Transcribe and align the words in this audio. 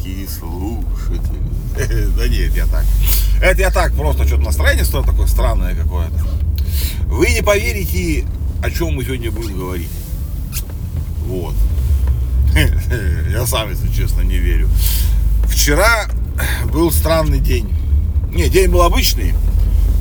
маленькие 0.00 0.28
слушатели. 0.28 1.40
Да 2.16 2.28
нет, 2.28 2.54
я 2.54 2.66
так. 2.66 2.84
Это 3.40 3.60
я 3.60 3.70
так, 3.70 3.94
просто 3.94 4.26
что-то 4.26 4.42
настроение 4.42 4.84
что 4.84 5.02
такое 5.02 5.26
странное 5.26 5.74
какое-то. 5.74 6.18
Вы 7.06 7.30
не 7.30 7.42
поверите, 7.42 8.26
о 8.62 8.70
чем 8.70 8.94
мы 8.94 9.04
сегодня 9.04 9.30
будем 9.30 9.56
говорить. 9.56 9.88
Вот. 11.26 11.54
Я 13.30 13.46
сам, 13.46 13.70
если 13.70 13.88
честно, 13.88 14.22
не 14.22 14.38
верю. 14.38 14.68
Вчера 15.44 16.06
был 16.72 16.90
странный 16.90 17.38
день. 17.38 17.72
Не, 18.32 18.48
день 18.48 18.68
был 18.68 18.82
обычный, 18.82 19.34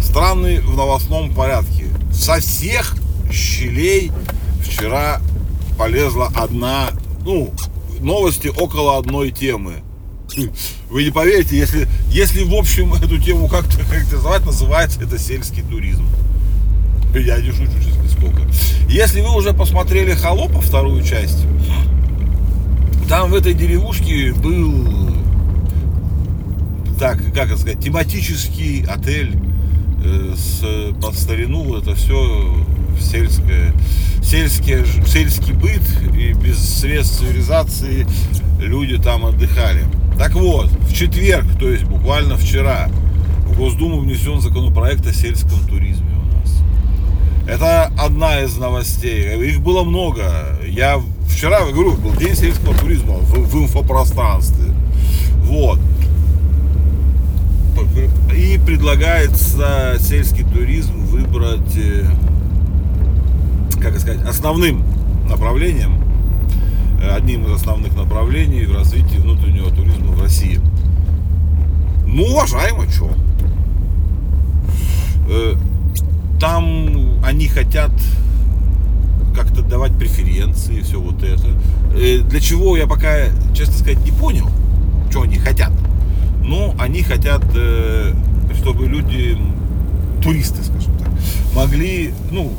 странный 0.02 0.60
в 0.60 0.76
новостном 0.76 1.34
порядке. 1.34 1.86
Со 2.12 2.40
всех 2.40 2.96
щелей 3.32 4.12
вчера 4.64 5.22
полезла 5.78 6.32
одна, 6.36 6.90
ну, 7.24 7.54
новости 8.00 8.48
около 8.48 8.98
одной 8.98 9.32
темы. 9.32 9.84
Вы 10.90 11.04
не 11.04 11.12
поверите, 11.12 11.58
если, 11.58 11.88
если 12.10 12.44
в 12.44 12.54
общем 12.54 12.94
эту 13.04 13.18
тему 13.18 13.48
как-то 13.48 13.78
характеризовать, 13.84 14.46
называется 14.46 15.02
это 15.02 15.18
сельский 15.18 15.64
туризм. 15.64 16.08
Я 17.14 17.38
не 17.42 17.52
шучу, 17.52 17.72
честно, 17.84 18.08
сколько. 18.10 18.42
Если 18.88 19.22
вы 19.22 19.36
уже 19.36 19.54
посмотрели 19.54 20.14
«Холопа» 20.14 20.62
вторую 20.62 21.04
часть, 21.04 21.44
там 23.08 23.32
в 23.32 23.36
этой 23.36 23.56
деревушке 23.56 24.32
был, 24.34 25.12
так, 27.00 27.18
как 27.34 27.48
это 27.48 27.58
сказать, 27.58 27.80
тематический 27.80 28.86
отель 28.86 29.36
э, 30.04 30.36
с, 30.36 30.94
под 31.02 31.16
старину, 31.16 31.76
это 31.76 31.96
все 31.96 32.64
сельское, 33.00 33.74
сельские, 34.22 34.86
сельский 35.08 35.54
быт 35.54 35.82
и 36.16 36.34
без 36.34 36.60
средств 36.60 37.20
цивилизации 37.20 38.06
люди 38.60 39.02
там 39.02 39.26
отдыхали. 39.26 39.86
Так 40.20 40.34
вот, 40.34 40.68
в 40.68 40.94
четверг, 40.94 41.46
то 41.58 41.70
есть 41.70 41.86
буквально 41.86 42.36
вчера, 42.36 42.90
в 43.46 43.58
Госдуму 43.58 44.02
внесен 44.02 44.42
законопроект 44.42 45.08
о 45.08 45.14
сельском 45.14 45.58
туризме 45.66 46.10
у 46.12 46.36
нас. 46.36 46.62
Это 47.48 47.86
одна 47.98 48.42
из 48.42 48.58
новостей. 48.58 49.50
Их 49.50 49.62
было 49.62 49.86
много. 49.86 50.60
Я 50.68 51.02
вчера, 51.26 51.62
говорю, 51.62 51.94
был 51.94 52.14
день 52.18 52.36
сельского 52.36 52.76
туризма 52.76 53.14
в, 53.14 53.32
в 53.32 53.64
инфопространстве. 53.64 54.74
Вот. 55.44 55.80
И 58.36 58.60
предлагается 58.66 59.96
сельский 60.00 60.44
туризм 60.44 61.00
выбрать 61.06 61.78
э, 61.78 62.04
как 63.82 63.98
сказать, 64.00 64.22
основным 64.28 64.84
направлением, 65.30 66.09
одним 67.16 67.46
из 67.46 67.52
основных 67.52 67.96
направлений 67.96 68.66
в 68.66 68.74
развитии 68.74 69.18
внутреннего 69.18 69.70
туризма 69.70 70.12
в 70.12 70.22
России. 70.22 70.60
Ну, 72.06 72.24
уважаемо, 72.24 72.90
что? 72.90 73.12
Э, 75.30 75.54
там 76.40 77.20
они 77.24 77.48
хотят 77.48 77.92
как-то 79.36 79.62
давать 79.62 79.98
преференции, 79.98 80.82
все 80.82 81.00
вот 81.00 81.24
это. 81.24 81.48
Э, 81.96 82.20
для 82.20 82.40
чего 82.40 82.76
я 82.78 82.88
пока, 82.88 83.28
честно 83.54 83.76
сказать, 83.76 84.04
не 84.04 84.12
понял, 84.12 84.50
что 85.10 85.22
они 85.22 85.38
хотят. 85.38 85.72
Но 86.44 86.74
они 86.80 87.04
хотят, 87.04 87.44
чтобы 88.56 88.88
люди, 88.88 89.38
туристы, 90.24 90.64
скажем 90.64 90.98
так, 90.98 91.10
могли, 91.54 92.12
ну, 92.32 92.54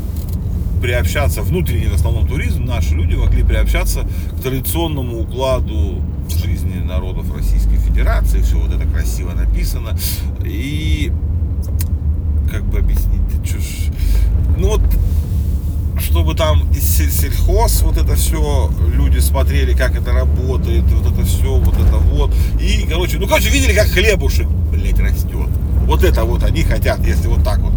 приобщаться, 0.81 1.43
внутренний 1.43 1.87
в 1.87 1.95
основном 1.95 2.27
туризм, 2.27 2.65
наши 2.65 2.95
люди 2.95 3.15
могли 3.15 3.43
приобщаться 3.43 4.07
к 4.33 4.43
традиционному 4.43 5.21
укладу 5.21 6.03
жизни 6.29 6.81
народов 6.81 7.35
Российской 7.35 7.77
Федерации, 7.77 8.41
все 8.41 8.57
вот 8.57 8.73
это 8.73 8.87
красиво 8.89 9.33
написано, 9.33 9.99
и 10.45 11.13
как 12.51 12.65
бы 12.65 12.79
объяснить, 12.79 13.21
ж, 13.45 13.91
ну 14.59 14.71
вот 14.71 14.83
чтобы 16.01 16.35
там 16.35 16.73
сельхоз, 16.75 17.83
вот 17.83 17.97
это 17.97 18.15
все, 18.17 18.71
люди 18.95 19.19
смотрели, 19.19 19.75
как 19.75 19.95
это 19.95 20.13
работает, 20.13 20.85
вот 20.85 21.13
это 21.13 21.25
все, 21.25 21.57
вот 21.57 21.75
это 21.75 21.97
вот. 21.99 22.35
И, 22.61 22.87
короче, 22.89 23.19
ну, 23.19 23.27
короче, 23.27 23.51
видели, 23.51 23.75
как 23.75 23.87
хлебушек, 23.89 24.49
блядь, 24.73 24.99
растет. 24.99 25.49
Вот 25.87 26.03
это 26.03 26.25
вот 26.25 26.43
они 26.43 26.63
хотят, 26.63 27.07
если 27.07 27.29
вот 27.29 27.45
так 27.45 27.59
вот. 27.61 27.73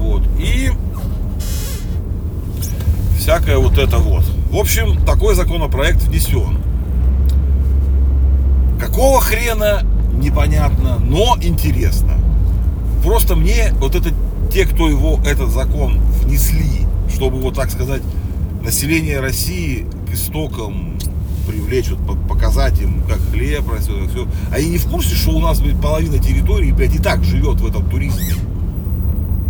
Вот. 0.00 0.22
И 0.38 0.70
всякое 3.28 3.58
вот 3.58 3.76
это 3.76 3.98
вот. 3.98 4.24
В 4.50 4.56
общем, 4.56 5.04
такой 5.04 5.34
законопроект 5.34 6.02
внесен. 6.02 6.56
Какого 8.80 9.20
хрена, 9.20 9.82
непонятно, 10.14 10.98
но 10.98 11.36
интересно. 11.42 12.14
Просто 13.04 13.36
мне 13.36 13.74
вот 13.80 13.94
это 13.94 14.14
те, 14.50 14.64
кто 14.64 14.88
его, 14.88 15.20
этот 15.26 15.50
закон 15.50 16.00
внесли, 16.22 16.86
чтобы 17.12 17.38
вот 17.38 17.54
так 17.54 17.70
сказать, 17.70 18.00
население 18.64 19.20
России 19.20 19.84
к 20.10 20.14
истокам 20.14 20.98
привлечь, 21.46 21.90
вот, 21.90 22.26
показать 22.26 22.80
им, 22.80 23.02
как 23.06 23.18
хлеб 23.30 23.70
растет, 23.70 24.10
все. 24.10 24.26
Они 24.50 24.70
не 24.70 24.78
в 24.78 24.88
курсе, 24.88 25.14
что 25.14 25.32
у 25.32 25.40
нас 25.40 25.60
блядь, 25.60 25.78
половина 25.82 26.18
территории, 26.18 26.72
блядь, 26.72 26.94
и 26.94 26.98
так 26.98 27.22
живет 27.24 27.60
в 27.60 27.66
этом 27.66 27.90
туризме 27.90 28.36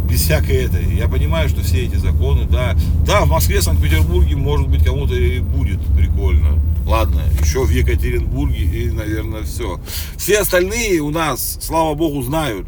без 0.09 0.23
всякой 0.23 0.65
этой. 0.65 0.97
Я 0.97 1.09
понимаю, 1.09 1.49
что 1.49 1.63
все 1.63 1.85
эти 1.85 1.97
законы, 1.97 2.47
да, 2.51 2.77
да, 3.07 3.25
в 3.25 3.29
Москве, 3.29 3.61
Санкт-Петербурге, 3.61 4.37
может 4.37 4.69
быть, 4.69 4.85
кому-то 4.85 5.15
и 5.15 5.41
будет 5.41 5.81
прикольно. 5.97 6.59
Ладно, 6.87 7.21
еще 7.41 7.65
в 7.65 7.71
Екатеринбурге 7.71 8.65
и, 8.65 8.91
наверное, 8.91 9.43
все. 9.43 9.79
Все 10.17 10.39
остальные 10.41 11.01
у 11.01 11.11
нас, 11.11 11.59
слава 11.61 11.95
богу, 11.95 12.23
знают 12.23 12.67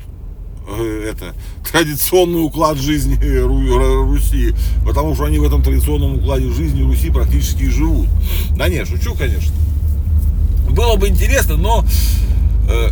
э, 0.69 1.11
это 1.11 1.35
традиционный 1.73 2.45
уклад 2.45 2.77
жизни 2.77 3.17
Руси, 3.17 4.55
потому 4.85 5.15
что 5.15 5.25
они 5.25 5.39
в 5.39 5.45
этом 5.45 5.63
традиционном 5.63 6.17
укладе 6.17 6.51
жизни 6.51 6.83
Руси 6.83 7.11
практически 7.11 7.63
и 7.63 7.69
живут. 7.69 8.09
Да 8.57 8.69
нет, 8.69 8.87
шучу, 8.87 9.15
конечно. 9.15 9.55
Было 10.69 10.97
бы 10.97 11.09
интересно, 11.09 11.57
но 11.57 11.85
э, 12.69 12.91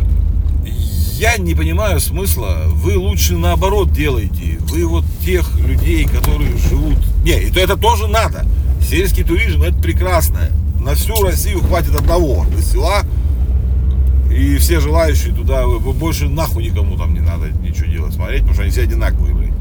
я 1.19 1.37
не 1.37 1.53
понимаю 1.53 1.99
смысла. 1.99 2.63
Вы 2.67 2.97
лучше 2.97 3.35
наоборот 3.35 3.91
делаете. 3.91 4.57
Вы 4.61 4.85
вот 4.87 5.03
тех 5.25 5.53
людей, 5.59 6.05
которые 6.05 6.55
живут... 6.57 6.97
Не, 7.25 7.31
это, 7.31 7.59
это 7.59 7.75
тоже 7.75 8.07
надо. 8.07 8.45
Сельский 8.81 9.25
туризм 9.25 9.63
это 9.63 9.77
прекрасно. 9.77 10.49
На 10.79 10.95
всю 10.95 11.21
Россию 11.21 11.59
хватит 11.59 11.93
одного 11.93 12.45
села. 12.61 13.01
И 14.31 14.57
все 14.59 14.79
желающие 14.79 15.33
туда, 15.33 15.67
больше 15.67 16.29
нахуй 16.29 16.63
никому 16.63 16.95
там 16.95 17.13
не 17.13 17.19
надо 17.19 17.49
ничего 17.49 17.87
делать, 17.87 18.13
смотреть, 18.13 18.41
потому 18.41 18.53
что 18.53 18.63
они 18.63 18.71
все 18.71 18.83
одинаковые, 18.83 19.35
блин. 19.35 19.53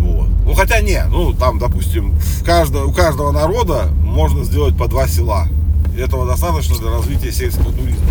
Вот. 0.00 0.28
Ну 0.44 0.52
хотя 0.52 0.80
не, 0.80 1.02
ну 1.08 1.32
там, 1.32 1.58
допустим, 1.58 2.10
в 2.10 2.44
каждого, 2.44 2.86
у 2.86 2.92
каждого 2.92 3.30
народа 3.32 3.88
можно 4.02 4.44
сделать 4.44 4.76
по 4.76 4.88
два 4.88 5.08
села. 5.08 5.46
Этого 5.96 6.26
достаточно 6.26 6.76
для 6.76 6.90
развития 6.90 7.32
сельского 7.32 7.72
туризма. 7.72 8.02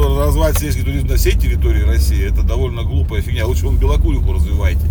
Но 0.00 0.26
развивать 0.26 0.58
сельский 0.58 0.82
туризм 0.82 1.08
на 1.08 1.16
всей 1.16 1.32
территории 1.32 1.82
России, 1.82 2.24
это 2.24 2.42
довольно 2.42 2.82
глупая 2.82 3.20
фигня. 3.20 3.46
Лучше 3.46 3.66
он 3.66 3.76
Белокуриху 3.76 4.32
развивайте. 4.32 4.86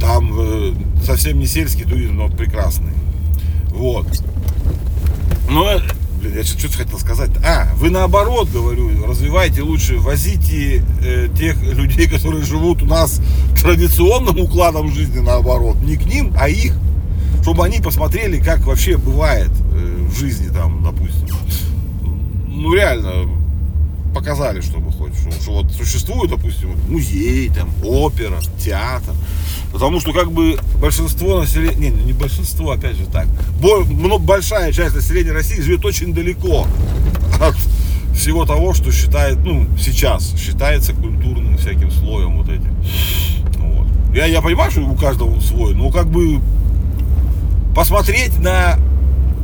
Там 0.00 0.32
э, 0.38 0.74
совсем 1.04 1.38
не 1.38 1.46
сельский 1.46 1.84
туризм, 1.84 2.16
но 2.16 2.28
прекрасный. 2.28 2.92
Вот. 3.68 4.06
Но, 5.50 5.70
э, 5.70 5.80
блин, 6.20 6.36
я 6.36 6.44
что-то 6.44 6.78
хотел 6.78 6.98
сказать. 6.98 7.30
А, 7.44 7.68
вы 7.76 7.90
наоборот, 7.90 8.48
говорю, 8.50 9.04
развивайте 9.06 9.62
лучше, 9.62 9.98
возите 9.98 10.82
э, 11.02 11.28
тех 11.36 11.62
людей, 11.62 12.08
которые 12.08 12.44
живут 12.44 12.82
у 12.82 12.86
нас 12.86 13.20
традиционным 13.60 14.38
укладом 14.40 14.92
жизни 14.92 15.20
наоборот. 15.20 15.76
Не 15.82 15.96
к 15.96 16.06
ним, 16.06 16.32
а 16.38 16.48
их. 16.48 16.74
Чтобы 17.42 17.64
они 17.64 17.80
посмотрели, 17.80 18.40
как 18.40 18.60
вообще 18.66 18.96
бывает 18.96 19.50
э, 19.72 20.06
в 20.08 20.18
жизни 20.18 20.48
там, 20.48 20.82
допустим. 20.82 21.36
Ну 22.48 22.74
реально, 22.74 23.28
показали, 24.16 24.62
чтобы 24.62 24.90
хоть, 24.92 25.14
что, 25.14 25.30
что 25.30 25.52
вот 25.52 25.72
существует, 25.72 26.30
допустим, 26.30 26.70
музей, 26.88 27.50
там, 27.50 27.68
опера, 27.84 28.40
театр. 28.58 29.14
Потому 29.72 30.00
что 30.00 30.14
как 30.14 30.32
бы 30.32 30.58
большинство 30.80 31.40
населения, 31.40 31.90
не, 31.90 32.04
не 32.04 32.12
большинство, 32.14 32.70
опять 32.70 32.96
же 32.96 33.04
так, 33.04 33.26
большая 34.20 34.72
часть 34.72 34.94
населения 34.94 35.32
России 35.32 35.60
живет 35.60 35.84
очень 35.84 36.14
далеко 36.14 36.66
от 37.38 37.56
всего 38.16 38.46
того, 38.46 38.72
что 38.72 38.90
считает, 38.90 39.36
ну, 39.44 39.66
сейчас 39.78 40.34
считается 40.34 40.94
культурным 40.94 41.58
всяким 41.58 41.90
слоем 41.90 42.38
вот 42.38 42.48
этим. 42.48 42.74
Вот. 43.58 43.86
Я, 44.14 44.24
я 44.24 44.40
понимаю, 44.40 44.70
что 44.70 44.80
у 44.80 44.94
каждого 44.94 45.38
свой, 45.40 45.74
но 45.74 45.90
как 45.90 46.06
бы 46.06 46.40
посмотреть 47.74 48.38
на 48.38 48.78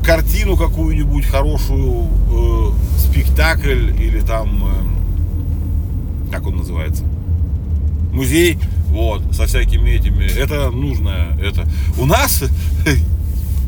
картину 0.03 0.57
какую-нибудь 0.57 1.27
хорошую, 1.27 2.07
э, 2.31 2.71
спектакль 3.13 3.91
или 3.99 4.21
там, 4.21 4.65
э, 4.65 6.33
как 6.33 6.47
он 6.47 6.57
называется, 6.57 7.05
музей, 8.13 8.59
вот, 8.89 9.23
со 9.35 9.47
всякими 9.47 9.91
этими, 9.91 10.25
это 10.25 10.71
нужно, 10.71 11.37
это. 11.41 11.69
У 11.99 12.07
нас 12.07 12.43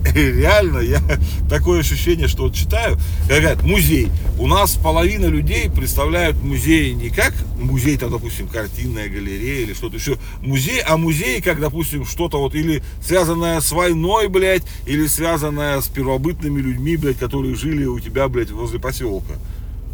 реально, 0.14 0.78
я 0.78 1.00
такое 1.48 1.80
ощущение, 1.80 2.28
что 2.28 2.44
вот 2.44 2.54
читаю, 2.54 2.98
говорят, 3.26 3.62
музей. 3.62 4.10
У 4.38 4.46
нас 4.46 4.74
половина 4.74 5.26
людей 5.26 5.70
представляют 5.70 6.36
музей 6.42 6.92
не 6.92 7.08
как 7.08 7.32
музей, 7.58 7.96
там, 7.96 8.10
допустим, 8.10 8.48
картинная 8.48 9.08
галерея 9.08 9.62
или 9.62 9.72
что-то 9.72 9.96
еще, 9.96 10.18
музей, 10.40 10.80
а 10.80 10.96
музей, 10.96 11.40
как, 11.40 11.58
допустим, 11.58 12.04
что-то 12.04 12.38
вот 12.38 12.54
или 12.54 12.82
связанное 13.02 13.60
с 13.60 13.72
войной, 13.72 14.28
блядь, 14.28 14.64
или 14.86 15.06
связанное 15.06 15.80
с 15.80 15.88
первобытными 15.88 16.60
людьми, 16.60 16.96
блядь, 16.96 17.18
которые 17.18 17.54
жили 17.54 17.86
у 17.86 17.98
тебя, 17.98 18.28
блядь, 18.28 18.50
возле 18.50 18.78
поселка. 18.78 19.34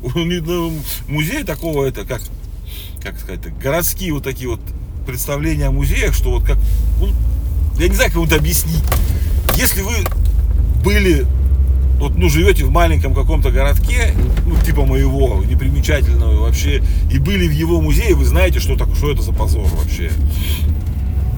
Ну, 0.14 0.72
музей 1.08 1.44
такого, 1.44 1.84
это 1.84 2.04
как, 2.04 2.22
как 3.02 3.18
сказать, 3.18 3.56
городские 3.58 4.14
вот 4.14 4.24
такие 4.24 4.48
вот 4.48 4.60
представления 5.06 5.66
о 5.66 5.70
музеях, 5.70 6.14
что 6.14 6.30
вот 6.30 6.44
как, 6.44 6.56
ну, 6.98 7.10
я 7.78 7.88
не 7.88 7.94
знаю, 7.94 8.10
как 8.10 8.24
это 8.24 8.36
объяснить 8.36 8.82
если 9.56 9.82
вы 9.82 9.94
были, 10.84 11.26
вот, 11.98 12.16
ну, 12.16 12.28
живете 12.28 12.64
в 12.64 12.70
маленьком 12.70 13.14
каком-то 13.14 13.50
городке, 13.50 14.14
ну, 14.46 14.56
типа 14.56 14.84
моего, 14.84 15.42
непримечательного 15.44 16.40
вообще, 16.40 16.82
и 17.10 17.18
были 17.18 17.46
в 17.46 17.52
его 17.52 17.80
музее, 17.80 18.14
вы 18.14 18.24
знаете, 18.24 18.60
что, 18.60 18.76
так, 18.76 18.88
что 18.94 19.10
это 19.10 19.22
за 19.22 19.32
позор 19.32 19.66
вообще. 19.80 20.10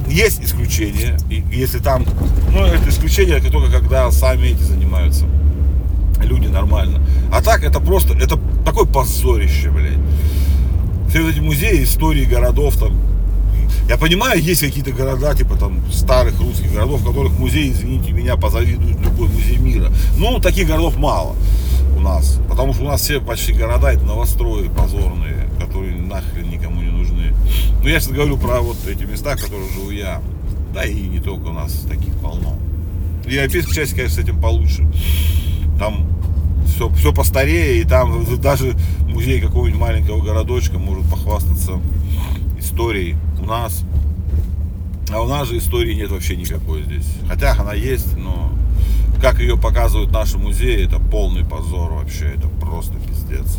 Есть 0.08 0.42
исключения, 0.44 1.16
если 1.50 1.78
там, 1.78 2.04
ну, 2.52 2.64
это 2.64 2.88
исключение 2.88 3.40
только 3.40 3.72
когда 3.72 4.10
сами 4.10 4.48
эти 4.48 4.62
занимаются 4.62 5.26
люди 6.22 6.46
нормально. 6.48 7.00
А 7.32 7.42
так 7.42 7.64
это 7.64 7.80
просто, 7.80 8.14
это 8.14 8.38
такое 8.64 8.84
позорище, 8.84 9.70
блядь. 9.70 9.98
Все 11.08 11.28
эти 11.28 11.40
музеи 11.40 11.84
истории 11.84 12.24
городов 12.24 12.76
там, 12.76 12.98
я 13.88 13.96
понимаю, 13.96 14.40
есть 14.40 14.60
какие-то 14.60 14.92
города, 14.92 15.34
типа 15.34 15.56
там 15.56 15.80
старых 15.90 16.40
русских 16.40 16.72
городов, 16.72 17.00
в 17.00 17.06
которых 17.06 17.32
музей, 17.38 17.70
извините 17.72 18.12
меня, 18.12 18.36
позавидует 18.36 18.98
любой 19.00 19.28
музей 19.28 19.56
мира. 19.56 19.92
Ну, 20.16 20.38
таких 20.40 20.68
городов 20.68 20.96
мало 20.96 21.34
у 21.96 22.00
нас. 22.00 22.40
Потому 22.48 22.74
что 22.74 22.84
у 22.84 22.88
нас 22.88 23.02
все 23.02 23.20
почти 23.20 23.52
города 23.52 23.92
это 23.92 24.04
новострои 24.04 24.68
позорные, 24.68 25.48
которые 25.60 25.96
нахрен 25.96 26.48
никому 26.50 26.80
не 26.80 26.90
нужны. 26.90 27.34
Но 27.82 27.88
я 27.88 28.00
сейчас 28.00 28.12
говорю 28.12 28.36
про 28.38 28.60
вот 28.60 28.76
эти 28.86 29.04
места, 29.04 29.36
в 29.36 29.42
которых 29.42 29.70
живу 29.72 29.90
я. 29.90 30.22
Да 30.72 30.84
и 30.84 30.94
не 30.94 31.20
только 31.20 31.48
у 31.48 31.52
нас 31.52 31.72
таких 31.88 32.14
полно. 32.16 32.56
Европейская 33.26 33.74
часть, 33.74 33.94
конечно, 33.94 34.22
с 34.22 34.24
этим 34.24 34.40
получше. 34.40 34.86
Там 35.78 36.06
все, 36.66 36.88
все 36.90 37.12
постарее, 37.12 37.80
и 37.80 37.84
там 37.84 38.24
даже 38.40 38.74
музей 39.06 39.40
какого-нибудь 39.40 39.80
маленького 39.80 40.22
городочка 40.22 40.78
может 40.78 41.08
похвастаться 41.10 41.80
историей 42.58 43.16
у 43.42 43.46
нас. 43.46 43.82
А 45.10 45.20
у 45.20 45.28
нас 45.28 45.48
же 45.48 45.58
истории 45.58 45.94
нет 45.94 46.10
вообще 46.10 46.36
никакой 46.36 46.82
здесь. 46.84 47.06
Хотя 47.28 47.52
она 47.52 47.74
есть, 47.74 48.16
но 48.16 48.52
как 49.20 49.40
ее 49.40 49.56
показывают 49.56 50.10
наши 50.12 50.38
музеи, 50.38 50.86
это 50.86 50.98
полный 50.98 51.44
позор 51.44 51.92
вообще. 51.92 52.32
Это 52.36 52.48
просто 52.48 52.94
пиздец. 52.94 53.58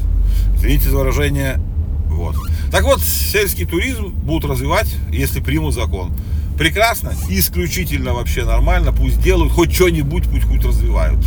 Извините 0.56 0.90
за 0.90 0.98
выражение. 0.98 1.60
Вот. 2.08 2.36
Так 2.72 2.84
вот, 2.84 3.02
сельский 3.02 3.66
туризм 3.66 4.08
будут 4.08 4.50
развивать, 4.50 4.94
если 5.12 5.40
примут 5.40 5.74
закон. 5.74 6.12
Прекрасно, 6.58 7.14
исключительно 7.30 8.14
вообще 8.14 8.46
нормально, 8.46 8.94
пусть 8.94 9.22
делают, 9.22 9.52
хоть 9.52 9.74
что-нибудь, 9.74 10.26
пусть 10.30 10.46
хоть 10.46 10.64
развивают. 10.64 11.20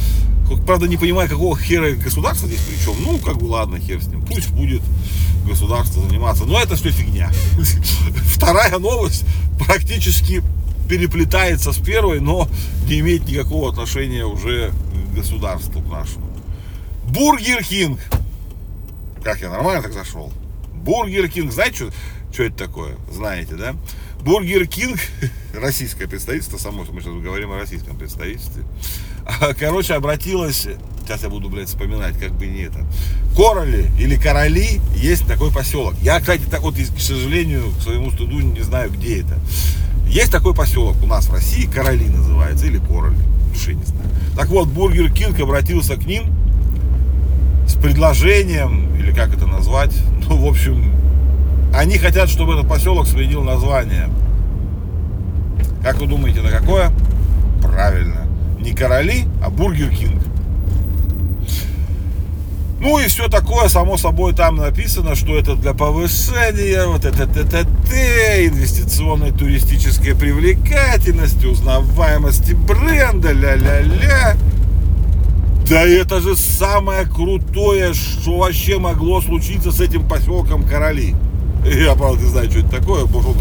Правда, 0.67 0.87
не 0.87 0.97
понимаю, 0.97 1.29
какого 1.29 1.57
хера 1.59 1.93
государства 1.93 2.49
здесь 2.49 2.61
причем. 2.61 3.03
Ну, 3.03 3.19
как 3.19 3.39
бы 3.39 3.47
ладно, 3.47 3.79
хер 3.79 4.03
с 4.03 4.07
ним. 4.07 4.23
Пусть 4.23 4.51
будет 4.51 4.83
государство 5.47 6.03
заниматься. 6.03 6.45
Но 6.45 6.61
это 6.61 6.77
все 6.77 6.91
фигня. 6.91 7.31
Вторая 8.35 8.79
новость 8.79 9.25
практически 9.59 10.43
переплетается 10.89 11.73
с 11.73 11.79
первой, 11.79 12.21
но 12.21 12.49
не 12.89 13.01
имеет 13.01 13.27
никакого 13.29 13.71
отношения 13.71 14.25
уже 14.25 14.71
к 14.71 15.15
государству 15.15 15.81
к 15.81 15.89
нашему. 15.89 16.27
Бургер 17.09 17.65
Кинг. 17.65 18.01
Как 19.23 19.41
я 19.41 19.51
нормально 19.51 19.83
так 19.83 19.93
зашел? 19.93 20.33
Бургер 20.75 21.29
Кинг. 21.29 21.53
Знаете, 21.53 21.77
что, 21.77 21.93
что 22.33 22.43
это 22.45 22.57
такое? 22.57 22.97
Знаете, 23.13 23.55
да? 23.55 23.75
Бургер 24.21 24.67
Кинг, 24.67 24.99
российское 25.55 26.09
представительство, 26.09 26.59
само 26.59 26.85
мы 26.91 27.01
сейчас 27.01 27.15
говорим 27.15 27.53
о 27.53 27.59
российском 27.59 27.97
представительстве, 27.97 28.65
короче, 29.58 29.94
обратилась, 29.94 30.67
сейчас 31.05 31.23
я 31.23 31.28
буду, 31.28 31.49
блядь, 31.49 31.69
вспоминать, 31.69 32.19
как 32.19 32.32
бы 32.32 32.46
не 32.46 32.62
это, 32.62 32.84
Короли 33.37 33.87
или 33.99 34.17
Короли, 34.17 34.81
есть 34.94 35.26
такой 35.26 35.52
поселок. 35.52 35.94
Я, 36.00 36.20
кстати, 36.20 36.43
так 36.50 36.62
вот, 36.62 36.75
к 36.75 37.00
сожалению, 37.00 37.64
к 37.78 37.82
своему 37.82 38.11
стыду 38.11 38.40
не 38.40 38.62
знаю, 38.62 38.90
где 38.90 39.20
это. 39.20 39.38
Есть 40.08 40.32
такой 40.32 40.55
поселок 40.55 40.96
у 41.02 41.06
нас 41.06 41.26
в 41.26 41.32
России, 41.32 41.67
Короли 41.67 42.06
называется, 42.06 42.67
или 42.67 42.78
Короли, 42.78 43.17
душе 43.52 43.75
не 43.75 43.84
знаю. 43.84 44.08
Так 44.37 44.49
вот, 44.49 44.69
Бургер 44.69 45.11
Кинг 45.12 45.38
обратился 45.40 45.96
к 45.96 46.06
ним 46.06 46.25
с 47.67 47.75
предложением, 47.75 48.96
или 48.96 49.12
как 49.12 49.34
это 49.34 49.46
назвать, 49.46 49.94
ну, 50.28 50.37
в 50.37 50.46
общем, 50.46 50.93
они 51.75 51.99
хотят, 51.99 52.28
чтобы 52.28 52.55
этот 52.55 52.69
поселок 52.69 53.06
сменил 53.06 53.43
название. 53.43 54.08
Как 55.82 55.99
вы 56.00 56.06
думаете, 56.06 56.40
на 56.40 56.50
какое? 56.50 56.90
Правильно. 57.62 58.25
Не 58.67 58.73
короли, 58.73 59.27
а 59.41 59.49
Бургер 59.49 59.91
Кинг. 59.91 60.21
Ну 62.81 62.99
и 62.99 63.07
все 63.07 63.29
такое, 63.29 63.69
само 63.69 63.97
собой, 63.97 64.35
там 64.35 64.57
написано, 64.57 65.15
что 65.15 65.39
это 65.39 65.55
для 65.55 65.73
повышения 65.73 66.85
вот 66.87 67.05
это 67.05 67.29
ТТТ, 67.29 67.93
инвестиционной 67.93 69.31
туристической 69.31 70.17
привлекательности, 70.17 71.47
узнаваемости 71.47 72.55
бренда, 72.55 73.31
ля-ля-ля. 73.31 74.37
Да 75.69 75.83
это 75.83 76.21
же 76.21 76.35
самое 76.35 77.07
крутое, 77.07 77.95
что 77.95 78.39
вообще 78.39 78.79
могло 78.79 79.21
случиться 79.21 79.71
с 79.71 79.81
этим 79.81 80.09
поселком 80.09 80.65
Короли. 80.65 81.15
Я, 81.65 81.95
правда, 81.95 82.25
не 82.25 82.31
знаю, 82.31 82.51
что 82.51 82.59
это 82.59 82.69
такое. 82.69 83.05
Может, 83.05 83.37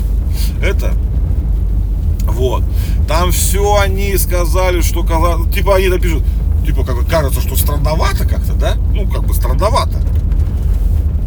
это 0.61 0.93
вот. 2.27 2.63
Там 3.07 3.31
все 3.31 3.77
они 3.77 4.17
сказали, 4.17 4.81
что 4.81 5.01
типа 5.53 5.75
они 5.75 5.87
напишут, 5.87 6.23
типа 6.65 6.83
как 6.83 7.07
кажется, 7.07 7.41
что 7.41 7.55
странновато 7.55 8.27
как-то, 8.27 8.53
да? 8.53 8.75
Ну, 8.93 9.07
как 9.07 9.23
бы 9.25 9.33
странновато. 9.33 10.01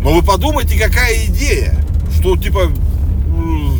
Но 0.02 0.14
вы 0.14 0.22
подумайте, 0.22 0.78
какая 0.78 1.26
идея, 1.26 1.78
что 2.18 2.36
типа 2.36 2.70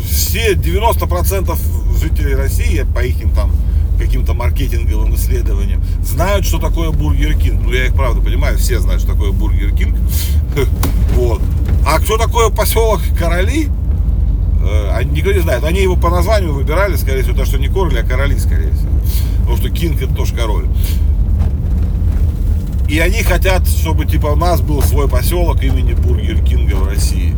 все 0.09 0.53
90% 0.53 1.57
жителей 1.99 2.35
России, 2.35 2.85
по 2.95 2.99
их 2.99 3.17
там 3.35 3.51
каким-то 3.97 4.33
маркетинговым 4.33 5.15
исследованиям, 5.15 5.83
знают, 6.03 6.45
что 6.45 6.59
такое 6.59 6.91
Бургер 6.91 7.35
Кинг. 7.37 7.61
Ну, 7.65 7.73
я 7.73 7.87
их 7.87 7.93
правда 7.93 8.21
понимаю, 8.21 8.57
все 8.57 8.79
знают, 8.79 9.01
что 9.01 9.13
такое 9.13 9.31
Бургер 9.31 9.71
Кинг. 9.71 9.97
Вот. 11.15 11.41
А 11.85 11.99
кто 11.99 12.17
такое 12.17 12.49
поселок 12.49 13.01
Короли? 13.17 13.67
Э, 14.61 15.03
никто 15.03 15.31
не 15.31 15.39
знает. 15.39 15.63
Они 15.63 15.81
его 15.81 15.95
по 15.95 16.09
названию 16.09 16.53
выбирали, 16.53 16.95
скорее 16.95 17.21
всего, 17.21 17.33
потому 17.33 17.47
что 17.47 17.59
не 17.59 17.67
короли, 17.67 17.97
а 17.97 18.03
короли, 18.03 18.37
скорее 18.37 18.71
всего. 18.71 18.91
Потому 19.39 19.57
что 19.57 19.69
Кинг 19.69 20.01
это 20.01 20.13
тоже 20.13 20.35
король. 20.35 20.67
И 22.89 22.99
они 22.99 23.21
хотят, 23.21 23.67
чтобы 23.67 24.05
типа 24.05 24.27
у 24.27 24.35
нас 24.35 24.61
был 24.61 24.81
свой 24.81 25.07
поселок 25.07 25.63
имени 25.63 25.93
Бургер 25.93 26.41
Кинга 26.43 26.75
в 26.75 26.87
России. 26.87 27.35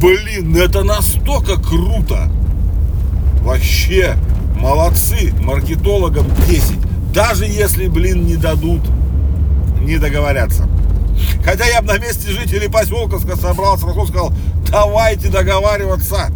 Блин, 0.00 0.56
это 0.56 0.82
настолько 0.82 1.60
круто. 1.60 2.30
Вообще, 3.42 4.16
молодцы, 4.58 5.32
маркетологам 5.40 6.26
10. 6.48 7.12
Даже 7.12 7.44
если, 7.44 7.86
блин, 7.86 8.26
не 8.26 8.36
дадут, 8.36 8.82
не 9.80 9.98
договорятся. 9.98 10.68
Хотя 11.44 11.66
я 11.66 11.82
бы 11.82 11.88
на 11.88 11.98
месте 11.98 12.30
жителей 12.30 12.68
поселка 12.68 13.18
собрался, 13.18 13.86
сказал, 13.86 14.32
давайте 14.70 15.28
договариваться 15.28 16.30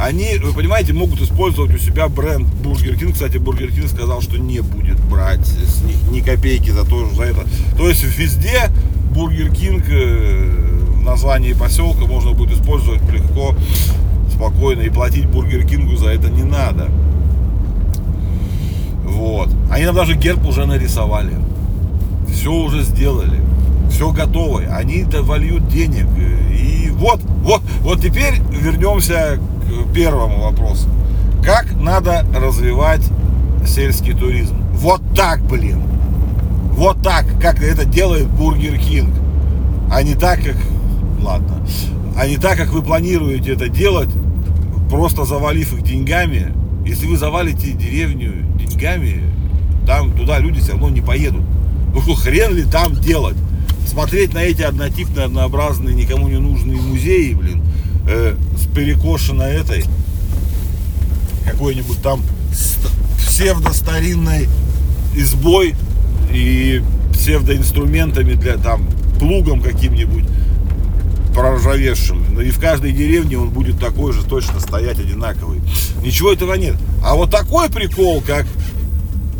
они, 0.00 0.38
вы 0.42 0.52
понимаете, 0.54 0.94
могут 0.94 1.20
использовать 1.20 1.74
у 1.74 1.78
себя 1.78 2.08
бренд 2.08 2.46
Бургер 2.46 2.96
Кинг. 2.96 3.12
Кстати, 3.12 3.36
Бургер 3.36 3.70
Кинг 3.70 3.88
сказал, 3.88 4.22
что 4.22 4.38
не 4.38 4.60
будет 4.60 4.98
брать 5.04 5.46
с 5.46 5.82
них 5.82 5.96
ни 6.10 6.20
копейки 6.20 6.70
за 6.70 6.84
то, 6.84 7.08
за 7.10 7.24
это. 7.24 7.44
То 7.76 7.88
есть 7.88 8.02
везде 8.16 8.70
Бургер 9.14 9.52
Кинг 9.52 9.84
э, 9.90 10.96
в 10.96 11.02
названии 11.02 11.52
поселка 11.52 12.06
можно 12.06 12.32
будет 12.32 12.58
использовать 12.58 13.02
легко, 13.12 13.54
спокойно 14.32 14.82
и 14.82 14.88
платить 14.88 15.26
Бургер 15.26 15.66
Кингу 15.66 15.96
за 15.96 16.08
это 16.08 16.30
не 16.30 16.44
надо. 16.44 16.88
Вот. 19.04 19.50
Они 19.70 19.84
нам 19.84 19.94
даже 19.94 20.14
герб 20.14 20.46
уже 20.46 20.64
нарисовали. 20.64 21.34
Все 22.32 22.52
уже 22.52 22.84
сделали. 22.84 23.38
Все 23.90 24.12
готово. 24.12 24.62
Они 24.62 25.04
вольют 25.04 25.68
денег. 25.68 26.06
И 26.50 26.88
вот, 26.90 27.20
вот, 27.42 27.60
вот 27.82 28.00
теперь 28.00 28.40
вернемся 28.50 29.38
первому 29.94 30.42
вопросу. 30.42 30.88
Как 31.44 31.74
надо 31.74 32.24
развивать 32.34 33.02
сельский 33.66 34.14
туризм? 34.14 34.56
Вот 34.74 35.02
так, 35.14 35.42
блин. 35.42 35.82
Вот 36.72 37.02
так, 37.02 37.26
как 37.40 37.62
это 37.62 37.84
делает 37.84 38.28
Бургер 38.28 38.78
Кинг. 38.78 39.14
А 39.90 40.02
не 40.02 40.14
так, 40.14 40.42
как... 40.42 40.56
Ладно. 41.20 41.66
А 42.16 42.26
не 42.26 42.36
так, 42.36 42.56
как 42.56 42.68
вы 42.68 42.82
планируете 42.82 43.52
это 43.52 43.68
делать 43.68 44.10
просто 44.90 45.24
завалив 45.24 45.72
их 45.72 45.82
деньгами, 45.82 46.52
если 46.84 47.06
вы 47.06 47.16
завалите 47.16 47.72
деревню 47.72 48.34
деньгами, 48.56 49.22
там 49.86 50.12
туда 50.12 50.38
люди 50.40 50.60
все 50.60 50.72
равно 50.72 50.90
не 50.90 51.00
поедут. 51.00 51.42
Ну 51.94 52.02
что, 52.02 52.14
хрен 52.14 52.54
ли 52.54 52.64
там 52.64 52.94
делать? 52.94 53.36
Смотреть 53.86 54.34
на 54.34 54.38
эти 54.38 54.62
однотипные, 54.62 55.26
однообразные, 55.26 55.94
никому 55.94 56.28
не 56.28 56.38
нужные 56.38 56.80
музеи, 56.80 57.34
блин, 57.34 57.62
э, 58.10 58.34
с 58.56 58.66
перекошенной 58.74 59.54
этой, 59.54 59.84
какой-нибудь 61.46 62.02
там 62.02 62.22
псевдо-старинной 63.18 64.48
избой 65.14 65.74
и 66.32 66.82
псевдоинструментами 67.12 68.34
для 68.34 68.56
там 68.56 68.86
плугом 69.18 69.60
каким-нибудь 69.60 70.24
проржавевшим. 71.34 72.34
Ну 72.34 72.40
и 72.40 72.50
в 72.50 72.58
каждой 72.58 72.92
деревне 72.92 73.38
он 73.38 73.50
будет 73.50 73.78
такой 73.78 74.12
же 74.12 74.24
точно 74.24 74.58
стоять 74.60 74.98
одинаковый. 74.98 75.60
Ничего 76.02 76.32
этого 76.32 76.54
нет. 76.54 76.76
А 77.04 77.14
вот 77.14 77.30
такой 77.30 77.70
прикол, 77.70 78.22
как 78.26 78.46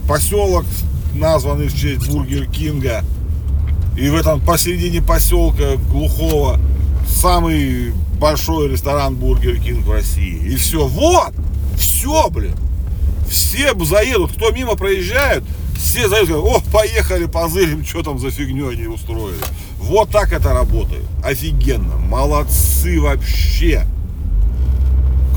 поселок, 0.09 0.65
названный 1.15 1.69
в 1.69 1.77
честь 1.77 2.09
Бургер 2.09 2.47
Кинга, 2.47 3.05
и 3.99 4.09
в 4.09 4.15
этом 4.15 4.41
посередине 4.41 5.03
поселка 5.03 5.77
глухого 5.91 6.61
самый 7.09 7.93
большой 8.21 8.69
ресторан 8.69 9.17
Бургер 9.17 9.59
Кинг 9.59 9.87
в 9.87 9.91
России. 9.91 10.39
И 10.45 10.55
все. 10.57 10.87
Вот! 10.87 11.33
Все, 11.77 12.29
блин. 12.31 12.55
Все 13.29 13.75
заедут, 13.85 14.33
кто 14.33 14.51
мимо 14.51 14.75
проезжают, 14.75 15.45
все 15.77 16.09
заедут, 16.09 16.37
о, 16.37 16.61
поехали, 16.73 17.27
позырим, 17.27 17.85
что 17.85 18.03
там 18.03 18.19
за 18.19 18.31
фигню 18.31 18.69
они 18.69 18.87
устроили. 18.87 19.39
Вот 19.79 20.11
так 20.11 20.33
это 20.33 20.53
работает. 20.53 21.05
Офигенно. 21.25 21.97
Молодцы 21.97 23.01
вообще. 23.01 23.87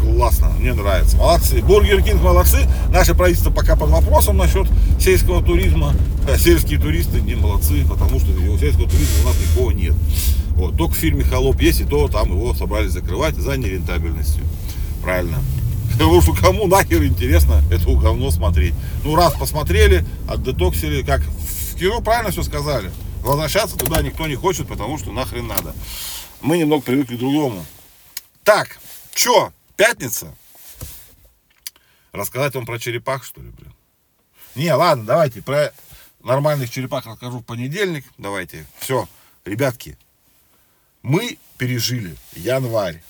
Классно, 0.01 0.49
мне 0.59 0.73
нравится. 0.73 1.15
Молодцы. 1.17 1.61
Бургер 1.61 2.01
Кинг 2.01 2.21
молодцы. 2.21 2.67
Наше 2.89 3.13
правительство 3.13 3.51
пока 3.51 3.75
под 3.75 3.89
вопросом 3.89 4.37
насчет 4.37 4.67
сельского 4.99 5.41
туризма. 5.41 5.93
Сельские 6.37 6.79
туристы 6.79 7.21
не 7.21 7.35
молодцы, 7.35 7.85
потому 7.87 8.19
что 8.19 8.27
сельского 8.57 8.89
туризма 8.89 9.23
у 9.23 9.27
нас 9.27 9.35
никого 9.39 9.71
нет. 9.71 9.93
Вот. 10.55 10.77
Только 10.77 10.93
в 10.93 10.97
фильме 10.97 11.23
«Холоп» 11.23 11.61
есть, 11.61 11.81
и 11.81 11.85
то 11.85 12.07
там 12.07 12.29
его 12.29 12.53
собрались 12.53 12.91
закрывать 12.91 13.35
за 13.35 13.57
нерентабельностью. 13.57 14.43
Правильно. 15.01 15.43
Потому 15.93 16.21
что 16.21 16.33
кому 16.33 16.67
нахер 16.67 17.03
интересно 17.03 17.63
это 17.71 17.85
говно 17.95 18.31
смотреть. 18.31 18.73
Ну, 19.03 19.15
раз 19.15 19.33
посмотрели, 19.33 20.05
отдетоксили, 20.27 21.03
как 21.03 21.21
в 21.21 21.75
кино 21.75 22.01
правильно 22.01 22.31
все 22.31 22.43
сказали. 22.43 22.91
Возвращаться 23.21 23.77
туда 23.77 24.01
никто 24.01 24.27
не 24.27 24.35
хочет, 24.35 24.67
потому 24.67 24.97
что 24.97 25.11
нахрен 25.11 25.47
надо. 25.47 25.73
Мы 26.41 26.57
немного 26.57 26.83
привыкли 26.83 27.15
к 27.15 27.19
другому. 27.19 27.65
Так, 28.43 28.79
что, 29.13 29.53
пятница? 29.77 30.35
Рассказать 32.11 32.53
вам 32.53 32.65
про 32.65 32.77
черепах, 32.79 33.23
что 33.23 33.41
ли, 33.41 33.49
блин? 33.49 33.73
Не, 34.55 34.73
ладно, 34.73 35.05
давайте 35.05 35.41
про 35.41 35.73
нормальных 36.23 36.69
черепах 36.69 37.05
расскажу 37.05 37.39
в 37.39 37.43
понедельник. 37.43 38.05
Давайте. 38.17 38.65
Все, 38.79 39.07
ребятки, 39.45 39.97
мы 41.03 41.37
пережили 41.57 42.15
январь. 42.33 43.03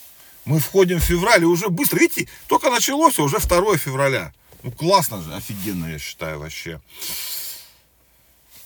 Мы 0.46 0.60
входим 0.60 1.00
в 1.00 1.04
февраль 1.04 1.44
и 1.44 1.46
уже 1.46 1.70
быстро, 1.70 2.00
видите, 2.00 2.28
только 2.48 2.70
началось, 2.70 3.18
уже 3.20 3.40
2 3.40 3.78
февраля. 3.78 4.34
Ну 4.62 4.72
классно 4.72 5.22
же, 5.22 5.34
офигенно, 5.34 5.86
я 5.86 6.00
считаю, 6.00 6.40
вообще. 6.40 6.82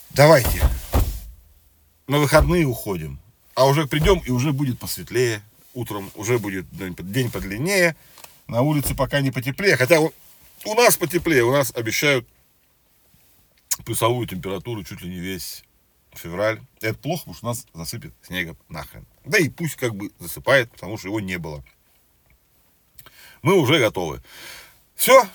Давайте 0.09 0.63
на 2.07 2.17
выходные 2.17 2.65
уходим. 2.65 3.19
А 3.53 3.65
уже 3.65 3.85
придем, 3.85 4.19
и 4.19 4.31
уже 4.31 4.53
будет 4.53 4.79
посветлее. 4.79 5.41
Утром 5.73 6.11
уже 6.15 6.39
будет 6.39 6.65
день 6.71 7.29
подлиннее. 7.29 7.95
На 8.47 8.61
улице 8.61 8.95
пока 8.95 9.21
не 9.21 9.31
потеплее. 9.31 9.77
Хотя 9.77 9.99
у 9.99 10.11
нас 10.75 10.95
потеплее. 10.95 11.43
У 11.43 11.51
нас 11.51 11.71
обещают 11.75 12.27
плюсовую 13.83 14.27
температуру 14.27 14.83
чуть 14.83 15.01
ли 15.01 15.09
не 15.09 15.19
весь 15.19 15.63
февраль. 16.17 16.61
Это 16.81 16.97
плохо, 16.97 17.21
потому 17.21 17.35
что 17.35 17.45
нас 17.47 17.65
засыпет 17.73 18.13
снегом 18.21 18.57
нахрен. 18.69 19.05
Да 19.25 19.37
и 19.37 19.49
пусть 19.49 19.75
как 19.75 19.95
бы 19.95 20.11
засыпает, 20.19 20.71
потому 20.71 20.97
что 20.97 21.07
его 21.07 21.19
не 21.19 21.37
было. 21.37 21.63
Мы 23.41 23.53
уже 23.53 23.79
готовы. 23.79 24.21
Все, 24.95 25.27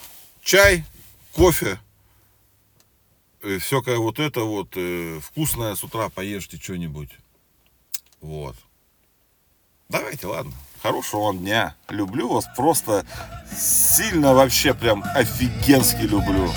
чай, 0.42 0.84
кофе, 1.32 1.78
Э, 3.42 3.58
всякое 3.58 3.98
вот 3.98 4.18
это 4.20 4.42
вот 4.42 4.68
э, 4.76 5.18
вкусное 5.20 5.74
с 5.74 5.82
утра 5.82 6.08
поешьте 6.08 6.58
что-нибудь. 6.58 7.10
Вот. 8.20 8.56
Давайте, 9.88 10.26
ладно. 10.28 10.52
Хорошего 10.80 11.24
вам 11.24 11.38
дня. 11.38 11.74
Люблю 11.88 12.28
вас 12.28 12.46
просто 12.56 13.04
сильно 13.56 14.32
вообще 14.32 14.74
прям 14.74 15.02
офигенски 15.14 16.02
люблю. 16.02 16.50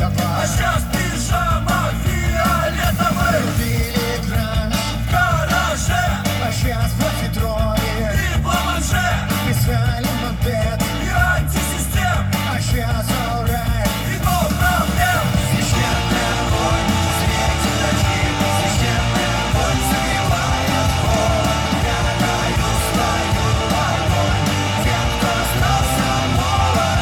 А 0.00 1.01